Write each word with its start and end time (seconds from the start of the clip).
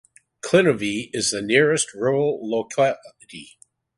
Klinovy 0.43 1.11
is 1.13 1.29
the 1.29 1.43
nearest 1.43 1.93
rural 1.93 2.39
locality. 2.41 3.59